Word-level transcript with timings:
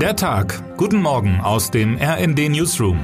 Der 0.00 0.14
Tag. 0.14 0.76
Guten 0.76 1.00
Morgen 1.00 1.40
aus 1.40 1.70
dem 1.70 1.96
RND 1.96 2.50
Newsroom. 2.50 2.98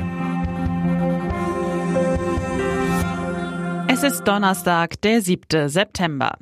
Es 3.88 4.02
ist 4.02 4.24
Donnerstag, 4.24 5.00
der 5.00 5.22
7. 5.22 5.70
September. 5.70 6.36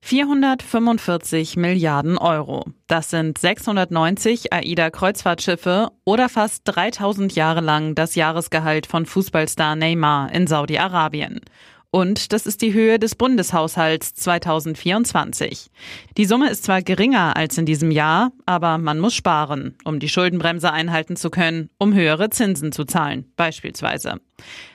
445 0.00 1.56
Milliarden 1.56 2.18
Euro. 2.18 2.64
Das 2.88 3.10
sind 3.10 3.38
690 3.38 4.52
AIDA-Kreuzfahrtschiffe 4.52 5.90
oder 6.04 6.28
fast 6.28 6.62
3000 6.64 7.36
Jahre 7.36 7.60
lang 7.60 7.94
das 7.94 8.16
Jahresgehalt 8.16 8.86
von 8.86 9.06
Fußballstar 9.06 9.76
Neymar 9.76 10.32
in 10.32 10.48
Saudi-Arabien. 10.48 11.42
Und 11.90 12.32
das 12.32 12.46
ist 12.46 12.62
die 12.62 12.74
Höhe 12.74 12.98
des 12.98 13.14
Bundeshaushalts 13.14 14.14
2024. 14.14 15.70
Die 16.16 16.24
Summe 16.24 16.50
ist 16.50 16.64
zwar 16.64 16.82
geringer 16.82 17.36
als 17.36 17.56
in 17.58 17.66
diesem 17.66 17.90
Jahr, 17.90 18.32
aber 18.44 18.78
man 18.78 18.98
muss 18.98 19.14
sparen, 19.14 19.76
um 19.84 19.98
die 19.98 20.08
Schuldenbremse 20.08 20.72
einhalten 20.72 21.16
zu 21.16 21.30
können, 21.30 21.70
um 21.78 21.94
höhere 21.94 22.30
Zinsen 22.30 22.72
zu 22.72 22.84
zahlen, 22.84 23.32
beispielsweise. 23.36 24.20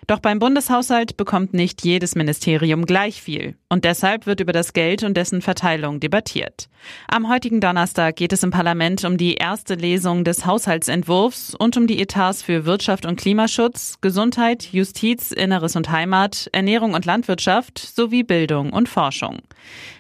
Doch 0.07 0.19
beim 0.19 0.39
Bundeshaushalt 0.39 1.15
bekommt 1.15 1.53
nicht 1.53 1.85
jedes 1.85 2.15
Ministerium 2.15 2.85
gleich 2.85 3.21
viel. 3.21 3.55
Und 3.69 3.85
deshalb 3.85 4.25
wird 4.25 4.41
über 4.41 4.51
das 4.51 4.73
Geld 4.73 5.03
und 5.03 5.15
dessen 5.15 5.41
Verteilung 5.41 5.99
debattiert. 5.99 6.67
Am 7.07 7.29
heutigen 7.29 7.61
Donnerstag 7.61 8.15
geht 8.15 8.33
es 8.33 8.43
im 8.43 8.51
Parlament 8.51 9.05
um 9.05 9.17
die 9.17 9.35
erste 9.35 9.75
Lesung 9.75 10.23
des 10.23 10.45
Haushaltsentwurfs 10.45 11.55
und 11.55 11.77
um 11.77 11.87
die 11.87 12.01
Etats 12.01 12.41
für 12.41 12.65
Wirtschaft 12.65 13.05
und 13.05 13.19
Klimaschutz, 13.19 13.99
Gesundheit, 14.01 14.63
Justiz, 14.71 15.31
Inneres 15.31 15.75
und 15.75 15.91
Heimat, 15.91 16.49
Ernährung 16.51 16.93
und 16.93 17.05
Landwirtschaft 17.05 17.77
sowie 17.79 18.23
Bildung 18.23 18.73
und 18.73 18.89
Forschung. 18.89 19.37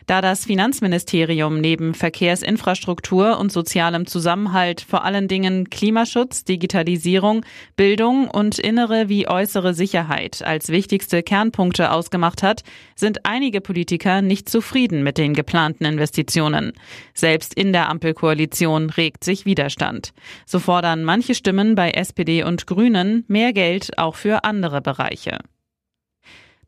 Da 0.07 0.19
das 0.19 0.45
Finanzministerium 0.45 1.61
neben 1.61 1.93
Verkehrsinfrastruktur 1.93 3.37
und 3.37 3.51
sozialem 3.51 4.07
Zusammenhalt 4.07 4.81
vor 4.81 5.05
allen 5.05 5.27
Dingen 5.29 5.69
Klimaschutz, 5.69 6.43
Digitalisierung, 6.43 7.45
Bildung 7.77 8.27
und 8.27 8.59
innere 8.59 9.07
wie 9.07 9.27
äußere 9.27 9.50
Sicherheit 9.73 10.41
als 10.43 10.69
wichtigste 10.69 11.23
Kernpunkte 11.23 11.91
ausgemacht 11.91 12.41
hat, 12.41 12.63
sind 12.95 13.25
einige 13.25 13.61
Politiker 13.61 14.21
nicht 14.21 14.49
zufrieden 14.49 15.03
mit 15.03 15.17
den 15.17 15.33
geplanten 15.33 15.85
Investitionen. 15.85 16.73
Selbst 17.13 17.53
in 17.53 17.73
der 17.73 17.89
Ampelkoalition 17.89 18.89
regt 18.89 19.23
sich 19.23 19.45
Widerstand. 19.45 20.13
So 20.45 20.59
fordern 20.59 21.03
manche 21.03 21.35
Stimmen 21.35 21.75
bei 21.75 21.91
SPD 21.91 22.43
und 22.43 22.65
Grünen 22.65 23.25
mehr 23.27 23.53
Geld 23.53 23.97
auch 23.97 24.15
für 24.15 24.43
andere 24.43 24.81
Bereiche. 24.81 25.39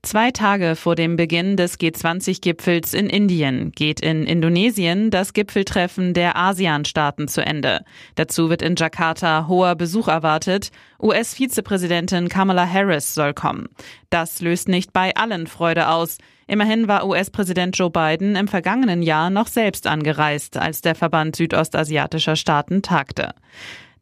Zwei 0.05 0.31
Tage 0.31 0.75
vor 0.75 0.95
dem 0.95 1.15
Beginn 1.15 1.55
des 1.55 1.79
G20-Gipfels 1.79 2.93
in 2.93 3.07
Indien 3.07 3.71
geht 3.71 4.01
in 4.01 4.25
Indonesien 4.25 5.11
das 5.11 5.31
Gipfeltreffen 5.31 6.13
der 6.13 6.35
ASEAN-Staaten 6.35 7.29
zu 7.29 7.39
Ende. 7.39 7.85
Dazu 8.15 8.49
wird 8.49 8.61
in 8.61 8.75
Jakarta 8.75 9.47
hoher 9.47 9.75
Besuch 9.75 10.09
erwartet. 10.09 10.71
US-Vizepräsidentin 11.01 12.27
Kamala 12.27 12.67
Harris 12.67 13.13
soll 13.13 13.33
kommen. 13.33 13.69
Das 14.09 14.41
löst 14.41 14.67
nicht 14.67 14.91
bei 14.91 15.15
allen 15.15 15.47
Freude 15.47 15.87
aus. 15.87 16.17
Immerhin 16.47 16.89
war 16.89 17.07
US-Präsident 17.07 17.77
Joe 17.77 17.89
Biden 17.89 18.35
im 18.35 18.49
vergangenen 18.49 19.03
Jahr 19.03 19.29
noch 19.29 19.47
selbst 19.47 19.87
angereist, 19.87 20.57
als 20.57 20.81
der 20.81 20.95
Verband 20.95 21.37
südostasiatischer 21.37 22.35
Staaten 22.35 22.81
tagte. 22.81 23.33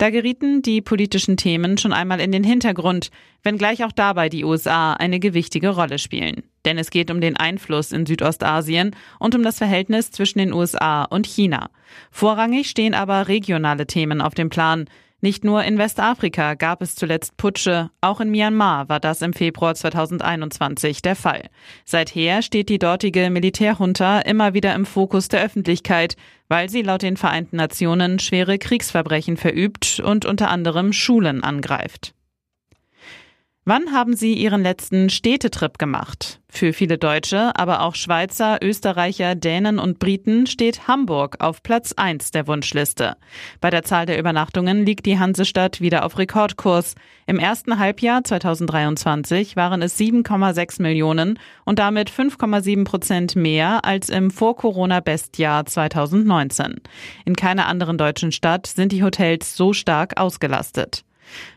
Da 0.02 0.09
gerieten 0.09 0.63
die 0.63 0.81
politischen 0.81 1.38
Themen 1.38 1.77
schon 1.77 1.94
einmal 1.94 2.19
in 2.21 2.31
den 2.31 2.44
Hintergrund, 2.44 3.11
wenngleich 3.44 3.83
auch 3.83 3.91
dabei 3.91 4.30
die 4.30 4.44
USA 4.44 4.94
eine 4.94 5.19
gewichtige 5.19 5.69
Rolle 5.69 5.99
spielen. 5.99 6.41
Denn 6.66 6.80
es 6.80 6.89
geht 6.89 7.11
um 7.11 7.21
den 7.21 7.38
Einfluss 7.38 7.91
in 7.91 8.07
Südostasien 8.07 8.95
und 9.19 9.35
um 9.35 9.44
das 9.44 9.59
Verhältnis 9.59 10.09
zwischen 10.09 10.39
den 10.39 10.53
USA 10.53 11.03
und 11.03 11.27
China. 11.27 11.69
Vorrangig 12.09 12.67
stehen 12.67 12.95
aber 12.95 13.27
regionale 13.27 13.85
Themen 13.85 14.22
auf 14.22 14.33
dem 14.33 14.49
Plan, 14.49 14.85
nicht 15.22 15.44
nur 15.44 15.64
in 15.64 15.77
Westafrika 15.77 16.55
gab 16.55 16.81
es 16.81 16.95
zuletzt 16.95 17.38
Putsche, 17.38 17.91
auch 18.02 18.19
in 18.19 18.31
Myanmar 18.31 18.89
war 18.89 19.00
das 19.00 19.22
im 19.22 19.33
Februar 19.33 19.75
2021 19.75 21.03
der 21.03 21.16
Fall. 21.16 21.50
Seither 21.85 22.41
steht 22.41 22.69
die 22.69 22.79
dortige 22.79 23.29
Militärjunta 23.29 24.19
immer 24.22 24.56
wieder 24.56 24.73
im 24.73 24.85
Fokus 24.85 25.28
der 25.28 25.44
Öffentlichkeit, 25.44 26.16
weil 26.50 26.69
sie 26.69 26.81
laut 26.81 27.03
den 27.03 27.18
Vereinten 27.18 27.57
Nationen 27.57 28.18
schwere 28.18 28.57
Kriegsverbrechen 28.57 29.38
verübt 29.38 30.00
und 30.03 30.25
unter 30.25 30.50
anderem 30.50 30.91
Schulen 30.91 31.44
angreift. 31.44 32.16
Wann 33.63 33.91
haben 33.91 34.16
Sie 34.16 34.33
Ihren 34.33 34.63
letzten 34.63 35.11
Städtetrip 35.11 35.77
gemacht? 35.77 36.39
Für 36.49 36.73
viele 36.73 36.97
Deutsche, 36.97 37.55
aber 37.55 37.83
auch 37.83 37.94
Schweizer, 37.94 38.57
Österreicher, 38.59 39.35
Dänen 39.35 39.77
und 39.77 39.99
Briten 39.99 40.47
steht 40.47 40.88
Hamburg 40.88 41.35
auf 41.39 41.61
Platz 41.61 41.94
1 41.95 42.31
der 42.31 42.47
Wunschliste. 42.47 43.17
Bei 43.59 43.69
der 43.69 43.83
Zahl 43.83 44.07
der 44.07 44.17
Übernachtungen 44.17 44.83
liegt 44.83 45.05
die 45.05 45.19
Hansestadt 45.19 45.79
wieder 45.79 46.05
auf 46.05 46.17
Rekordkurs. 46.17 46.95
Im 47.27 47.38
ersten 47.38 47.77
Halbjahr 47.77 48.23
2023 48.23 49.55
waren 49.55 49.83
es 49.83 49.95
7,6 49.95 50.81
Millionen 50.81 51.38
und 51.63 51.77
damit 51.77 52.09
5,7 52.09 52.83
Prozent 52.83 53.35
mehr 53.35 53.85
als 53.85 54.09
im 54.09 54.31
Vor-Corona-Bestjahr 54.31 55.67
2019. 55.67 56.81
In 57.25 57.35
keiner 57.35 57.67
anderen 57.67 58.00
deutschen 58.00 58.31
Stadt 58.31 58.66
sind 58.66 58.91
die 58.91 59.03
Hotels 59.03 59.55
so 59.55 59.71
stark 59.71 60.19
ausgelastet. 60.19 61.05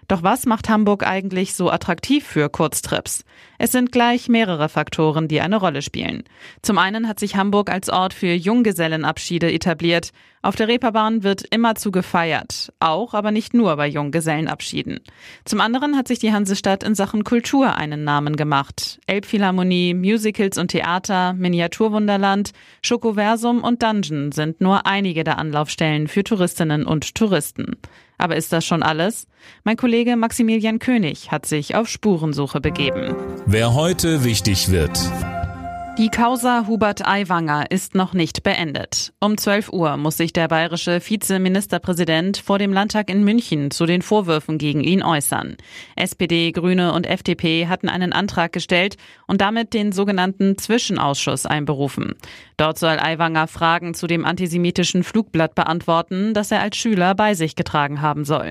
Doch 0.08 0.22
was 0.22 0.46
macht 0.46 0.68
Hamburg 0.68 1.06
eigentlich 1.06 1.54
so 1.54 1.70
attraktiv 1.70 2.26
für 2.26 2.48
Kurztrips? 2.48 3.24
Es 3.64 3.72
sind 3.72 3.92
gleich 3.92 4.28
mehrere 4.28 4.68
Faktoren, 4.68 5.26
die 5.26 5.40
eine 5.40 5.56
Rolle 5.56 5.80
spielen. 5.80 6.24
Zum 6.60 6.76
einen 6.76 7.08
hat 7.08 7.18
sich 7.18 7.34
Hamburg 7.34 7.70
als 7.70 7.88
Ort 7.88 8.12
für 8.12 8.34
Junggesellenabschiede 8.34 9.50
etabliert. 9.50 10.10
Auf 10.42 10.54
der 10.54 10.68
Reeperbahn 10.68 11.22
wird 11.22 11.44
immerzu 11.44 11.90
gefeiert. 11.90 12.74
Auch, 12.78 13.14
aber 13.14 13.30
nicht 13.30 13.54
nur 13.54 13.74
bei 13.76 13.88
Junggesellenabschieden. 13.88 15.00
Zum 15.46 15.62
anderen 15.62 15.96
hat 15.96 16.08
sich 16.08 16.18
die 16.18 16.34
Hansestadt 16.34 16.84
in 16.84 16.94
Sachen 16.94 17.24
Kultur 17.24 17.74
einen 17.76 18.04
Namen 18.04 18.36
gemacht. 18.36 19.00
Elbphilharmonie, 19.06 19.94
Musicals 19.94 20.58
und 20.58 20.68
Theater, 20.68 21.32
Miniaturwunderland, 21.32 22.52
Schokoversum 22.82 23.64
und 23.64 23.82
Dungeon 23.82 24.32
sind 24.32 24.60
nur 24.60 24.84
einige 24.84 25.24
der 25.24 25.38
Anlaufstellen 25.38 26.08
für 26.08 26.22
Touristinnen 26.22 26.84
und 26.84 27.14
Touristen. 27.14 27.78
Aber 28.18 28.36
ist 28.36 28.52
das 28.52 28.64
schon 28.64 28.82
alles? 28.82 29.26
Mein 29.64 29.76
Kollege 29.76 30.16
Maximilian 30.16 30.78
König 30.78 31.30
hat 31.30 31.46
sich 31.46 31.74
auf 31.74 31.88
Spurensuche 31.88 32.60
begeben. 32.60 33.14
Wer 33.54 33.72
heute 33.72 34.24
wichtig 34.24 34.72
wird. 34.72 34.98
Die 35.96 36.08
Causa 36.08 36.66
Hubert 36.66 37.06
Aiwanger 37.06 37.70
ist 37.70 37.94
noch 37.94 38.14
nicht 38.14 38.42
beendet. 38.42 39.12
Um 39.20 39.38
12 39.38 39.68
Uhr 39.72 39.96
muss 39.96 40.16
sich 40.16 40.32
der 40.32 40.48
bayerische 40.48 41.00
Vizeministerpräsident 41.00 42.36
vor 42.36 42.58
dem 42.58 42.72
Landtag 42.72 43.08
in 43.10 43.22
München 43.22 43.70
zu 43.70 43.86
den 43.86 44.02
Vorwürfen 44.02 44.58
gegen 44.58 44.82
ihn 44.82 45.04
äußern. 45.04 45.56
SPD, 45.94 46.50
Grüne 46.50 46.92
und 46.94 47.06
FDP 47.06 47.68
hatten 47.68 47.88
einen 47.88 48.12
Antrag 48.12 48.52
gestellt 48.52 48.96
und 49.28 49.40
damit 49.40 49.72
den 49.72 49.92
sogenannten 49.92 50.58
Zwischenausschuss 50.58 51.46
einberufen. 51.46 52.14
Dort 52.56 52.76
soll 52.76 52.98
Aiwanger 52.98 53.46
Fragen 53.46 53.94
zu 53.94 54.08
dem 54.08 54.24
antisemitischen 54.24 55.04
Flugblatt 55.04 55.54
beantworten, 55.54 56.34
das 56.34 56.50
er 56.50 56.60
als 56.60 56.76
Schüler 56.76 57.14
bei 57.14 57.34
sich 57.34 57.54
getragen 57.54 58.02
haben 58.02 58.24
soll. 58.24 58.50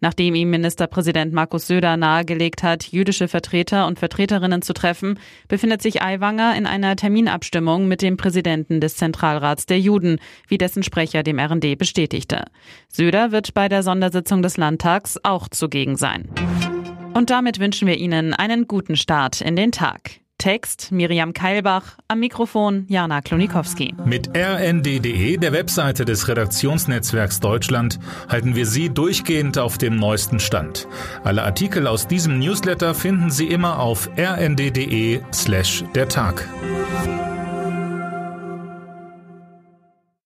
Nachdem 0.00 0.36
ihm 0.36 0.50
Ministerpräsident 0.50 1.32
Markus 1.32 1.66
Söder 1.66 1.96
nahegelegt 1.96 2.62
hat, 2.62 2.84
jüdische 2.84 3.26
Vertreter 3.26 3.88
und 3.88 3.98
Vertreterinnen 3.98 4.62
zu 4.62 4.74
treffen, 4.74 5.18
befindet 5.48 5.82
sich 5.82 6.00
Aiwanger 6.00 6.56
in 6.56 6.66
einer 6.66 6.83
einer 6.84 6.96
Terminabstimmung 6.96 7.88
mit 7.88 8.02
dem 8.02 8.16
Präsidenten 8.16 8.80
des 8.80 8.96
Zentralrats 8.96 9.66
der 9.66 9.80
Juden, 9.80 10.18
wie 10.48 10.58
dessen 10.58 10.82
Sprecher 10.82 11.22
dem 11.22 11.38
RND 11.38 11.78
bestätigte. 11.78 12.44
Söder 12.88 13.32
wird 13.32 13.54
bei 13.54 13.68
der 13.68 13.82
Sondersitzung 13.82 14.42
des 14.42 14.56
Landtags 14.56 15.18
auch 15.22 15.48
zugegen 15.48 15.96
sein. 15.96 16.28
Und 17.14 17.30
damit 17.30 17.60
wünschen 17.60 17.88
wir 17.88 17.96
Ihnen 17.96 18.34
einen 18.34 18.66
guten 18.66 18.96
Start 18.96 19.40
in 19.40 19.56
den 19.56 19.72
Tag. 19.72 20.20
Text 20.38 20.90
Miriam 20.90 21.32
Keilbach, 21.32 21.96
am 22.08 22.20
Mikrofon 22.20 22.86
Jana 22.88 23.22
Klonikowski. 23.22 23.94
Mit 24.04 24.36
rnd.de, 24.36 25.36
der 25.36 25.52
Webseite 25.52 26.04
des 26.04 26.28
Redaktionsnetzwerks 26.28 27.40
Deutschland, 27.40 27.98
halten 28.28 28.54
wir 28.54 28.66
Sie 28.66 28.90
durchgehend 28.90 29.58
auf 29.58 29.78
dem 29.78 29.96
neuesten 29.96 30.40
Stand. 30.40 30.86
Alle 31.22 31.44
Artikel 31.44 31.86
aus 31.86 32.08
diesem 32.08 32.40
Newsletter 32.40 32.94
finden 32.94 33.30
Sie 33.30 33.46
immer 33.46 33.78
auf 33.78 34.10
rnd.de 34.18 35.20
slash 35.32 35.84
der 35.94 36.08
Tag. 36.08 36.46